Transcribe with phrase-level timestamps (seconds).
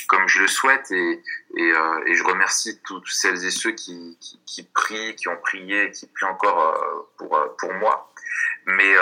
[0.06, 1.22] comme je le souhaite et
[1.56, 1.72] et,
[2.06, 6.06] et je remercie toutes celles et ceux qui, qui, qui prient, qui ont prié, qui
[6.06, 8.12] prient encore pour pour moi.
[8.66, 8.94] Mais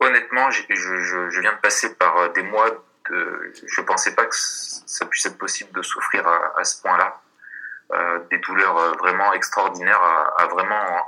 [0.00, 4.34] honnêtement, je, je, je, viens de passer par des mois de, je pensais pas que
[4.36, 7.20] ça puisse être possible de souffrir à, ce point-là,
[7.92, 10.00] euh, des douleurs vraiment extraordinaires,
[10.38, 11.06] à, vraiment,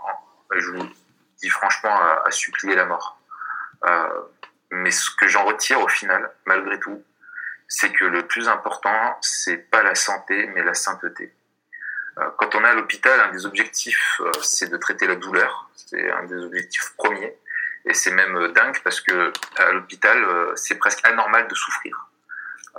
[0.54, 0.88] je vous
[1.38, 3.18] dit franchement à, supplier la mort.
[3.84, 4.20] Euh,
[4.70, 7.02] mais ce que j'en retire au final, malgré tout,
[7.68, 11.32] c'est que le plus important, c'est pas la santé, mais la sainteté.
[12.18, 15.70] Euh, quand on est à l'hôpital, un des objectifs, euh, c'est de traiter la douleur.
[15.76, 17.36] C'est un des objectifs premiers.
[17.88, 20.18] Et c'est même dingue parce que à l'hôpital,
[20.54, 22.08] c'est presque anormal de souffrir.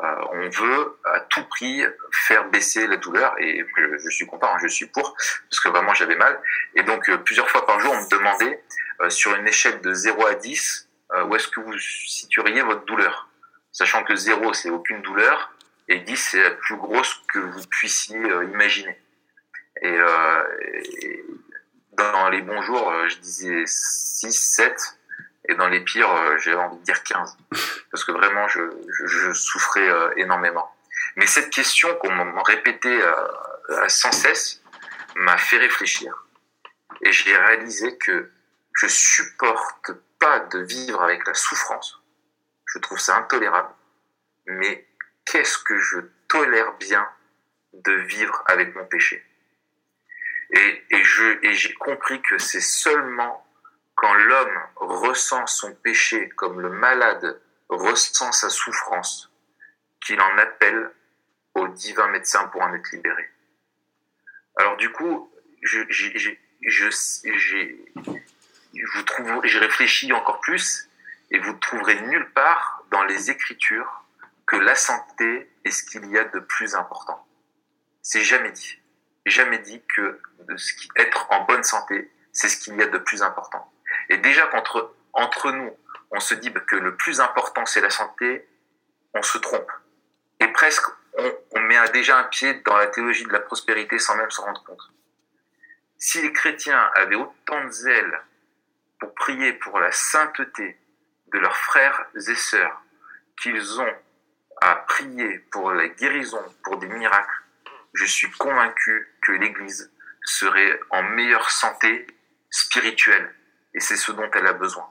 [0.01, 3.65] Euh, on veut à tout prix faire baisser la douleur et
[3.97, 5.13] je, suis content, hein, je suis pour
[5.49, 6.39] parce que vraiment j'avais mal.
[6.75, 8.63] Et donc euh, plusieurs fois par jour on me demandait
[9.01, 10.87] euh, sur une échelle de 0 à 10
[11.25, 13.29] où est-ce que vous situeriez votre douleur?
[13.71, 15.51] Sachant que 0 c'est aucune douleur
[15.87, 18.15] et 10 c'est la plus grosse que vous puissiez
[18.53, 18.95] imaginer.
[19.81, 19.97] Et,
[21.01, 21.25] et,
[21.93, 24.98] dans les bons jours je disais 6 7
[25.49, 27.37] et dans les pires, euh, j'ai envie de dire 15.
[27.91, 30.71] Parce que vraiment, je, souffrais euh, énormément.
[31.15, 34.61] Mais cette question qu'on m'a répétait euh, sans cesse
[35.15, 36.27] m'a fait réfléchir.
[37.01, 38.31] Et j'ai réalisé que
[38.73, 41.99] je supporte pas de vivre avec la souffrance.
[42.67, 43.73] Je trouve ça intolérable.
[44.45, 44.87] Mais
[45.25, 47.07] qu'est-ce que je tolère bien
[47.73, 49.25] de vivre avec mon péché?
[50.51, 51.03] Et
[51.53, 53.48] j'ai compris que c'est seulement
[53.99, 59.29] quand l'homme ressent son péché comme le malade ressent sa souffrance,
[59.99, 60.89] qu'il en appelle
[61.53, 63.29] au divin médecin pour en être libéré.
[64.55, 65.29] Alors du coup,
[65.63, 66.39] je, j'ai
[69.59, 70.87] réfléchi encore plus
[71.31, 74.05] et vous trouverez nulle part dans les Écritures
[74.45, 77.27] que la santé est ce qu'il y a de plus important.
[78.01, 78.79] C'est jamais dit.
[79.25, 80.21] Jamais dit que
[80.95, 83.69] être en bonne santé, c'est ce qu'il y a de plus important.
[84.09, 85.75] Et déjà qu'entre entre nous,
[86.11, 88.47] on se dit que le plus important c'est la santé,
[89.13, 89.71] on se trompe.
[90.39, 90.85] Et presque,
[91.53, 94.63] on, met déjà un pied dans la théologie de la prospérité sans même s'en rendre
[94.63, 94.81] compte.
[95.97, 98.21] Si les chrétiens avaient autant de zèle
[98.99, 100.77] pour prier pour la sainteté
[101.33, 102.81] de leurs frères et sœurs
[103.41, 103.93] qu'ils ont
[104.61, 107.43] à prier pour la guérison, pour des miracles,
[107.93, 109.91] je suis convaincu que l'Église
[110.23, 112.07] serait en meilleure santé
[112.49, 113.33] spirituelle
[113.79, 114.89] et c'est ce dont elle a besoin.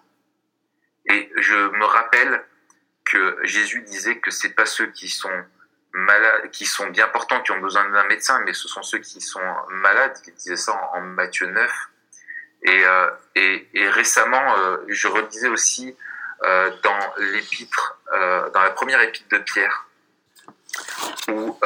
[1.10, 2.42] Et je me rappelle
[3.04, 5.44] que Jésus disait que c'est pas ceux qui sont
[5.92, 9.20] malades, qui sont bien portants, qui ont besoin d'un médecin, mais ce sont ceux qui
[9.20, 10.16] sont malades.
[10.26, 11.70] Il disait ça en, Matthieu 9.
[12.62, 15.94] Et, euh, et, récemment, euh, je redisais aussi
[16.44, 18.00] euh, dans l'épître,
[18.54, 19.86] dans la première épître de Pierre,
[21.28, 21.60] où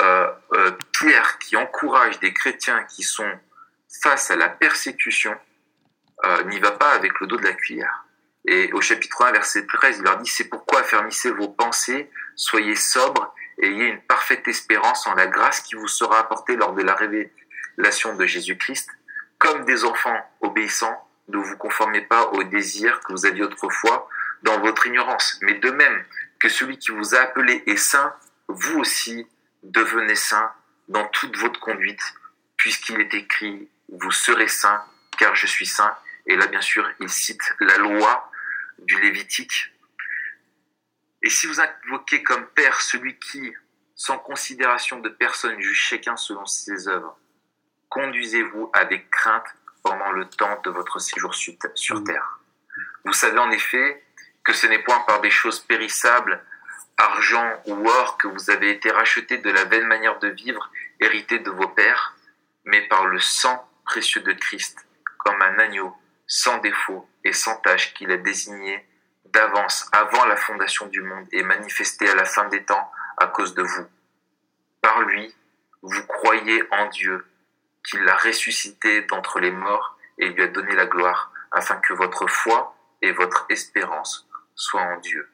[0.90, 3.32] Pierre qui encourage des chrétiens qui sont
[4.02, 5.38] face à la persécution,
[6.44, 8.04] n'y va pas avec le dos de la cuillère.
[8.44, 12.74] Et au chapitre 1, verset 13, il leur dit, c'est pourquoi affermissez vos pensées, soyez
[12.74, 13.32] sobres,
[13.62, 18.16] ayez une parfaite espérance en la grâce qui vous sera apportée lors de la révélation
[18.16, 18.88] de Jésus-Christ.
[19.38, 24.08] Comme des enfants obéissants, ne vous conformez pas aux désirs que vous aviez autrefois
[24.42, 25.38] dans votre ignorance.
[25.42, 26.04] Mais de même
[26.40, 28.14] que celui qui vous a appelé est saint,
[28.48, 29.26] vous aussi
[29.62, 30.50] devenez saint
[30.88, 32.02] dans toute votre conduite,
[32.56, 34.82] puisqu'il est écrit, vous serez saint,
[35.16, 35.96] car je suis saint.
[36.26, 38.30] Et là, bien sûr, il cite la loi
[38.78, 39.72] du Lévitique.
[41.22, 43.54] Et si vous invoquez comme Père celui qui,
[43.94, 47.18] sans considération de personne, juge chacun selon ses œuvres,
[47.88, 49.46] conduisez-vous avec crainte
[49.82, 52.04] pendant le temps de votre séjour sur mm.
[52.04, 52.40] terre.
[53.04, 54.04] Vous savez en effet
[54.44, 56.42] que ce n'est point par des choses périssables,
[56.96, 60.70] argent ou or, que vous avez été rachetés de la belle manière de vivre
[61.00, 62.16] héritée de vos pères,
[62.64, 64.86] mais par le sang précieux de Christ,
[65.18, 65.94] comme un agneau
[66.26, 68.86] sans défaut et sans tâche qu'il a désigné
[69.26, 73.54] d'avance avant la fondation du monde et manifesté à la fin des temps à cause
[73.54, 73.86] de vous.
[74.80, 75.34] par lui,
[75.82, 77.24] vous croyez en Dieu,
[77.84, 82.26] qu'il l'a ressuscité d'entre les morts et lui a donné la gloire, afin que votre
[82.26, 85.28] foi et votre espérance soient en Dieu.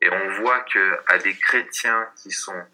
[0.00, 2.64] Et on voit que à des chrétiens qui sont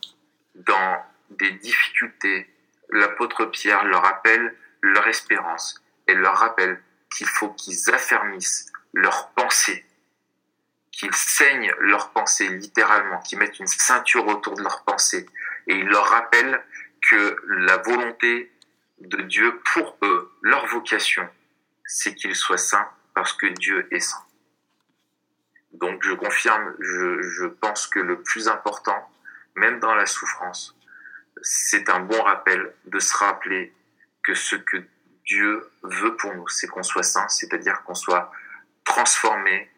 [0.54, 2.48] dans des difficultés,
[2.90, 6.82] l'apôtre Pierre leur rappelle leur espérance et leur rappelle
[7.14, 9.84] qu'il faut qu'ils affermissent leur pensée,
[10.90, 15.26] qu'ils saignent leur pensée littéralement, qu'ils mettent une ceinture autour de leur pensée.
[15.66, 16.62] Et il leur rappelle
[17.08, 18.52] que la volonté
[19.00, 21.28] de Dieu pour eux, leur vocation,
[21.84, 24.24] c'est qu'ils soient saints parce que Dieu est saint.
[25.72, 29.08] Donc je confirme, je, je pense que le plus important,
[29.54, 30.76] même dans la souffrance,
[31.42, 33.72] c'est un bon rappel de se rappeler
[34.22, 34.78] que ce que
[35.28, 38.30] Dieu veut pour nous, c'est qu'on soit saint, c'est-à-dire qu'on soit
[38.84, 39.68] transformé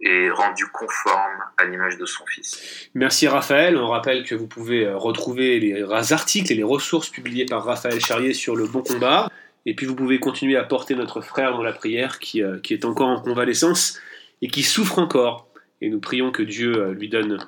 [0.00, 2.90] et rendu conforme à l'image de son Fils.
[2.94, 3.76] Merci Raphaël.
[3.76, 8.00] On rappelle que vous pouvez euh, retrouver les articles et les ressources publiées par Raphaël
[8.00, 9.30] Charrier sur le bon combat.
[9.66, 12.74] Et puis vous pouvez continuer à porter notre frère dans la prière qui, euh, qui
[12.74, 13.98] est encore en convalescence
[14.42, 15.48] et qui souffre encore.
[15.80, 17.38] Et nous prions que Dieu euh, lui donne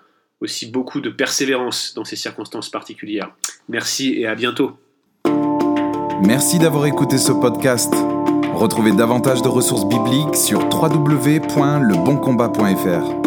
[0.41, 3.35] aussi beaucoup de persévérance dans ces circonstances particulières.
[3.69, 4.79] Merci et à bientôt.
[6.23, 7.93] Merci d'avoir écouté ce podcast.
[8.55, 13.26] Retrouvez davantage de ressources bibliques sur www.leboncombat.fr.